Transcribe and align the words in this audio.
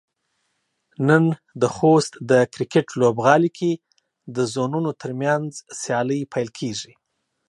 نن 1.07 1.23
د 1.61 1.63
خوست 1.75 2.11
د 2.31 2.31
کرکټ 2.53 2.87
لوبغالي 3.01 3.49
کې 3.57 3.71
د 4.35 4.37
زونونو 4.53 4.89
ترمنځ 5.01 5.49
سيالۍ 5.81 6.21
پيل 6.33 6.49
کيږي. 6.59 6.93